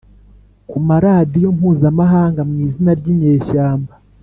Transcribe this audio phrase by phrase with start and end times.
[0.69, 3.93] ku maradiyo mpuzamahanga mu izina ry'inyeshyamba,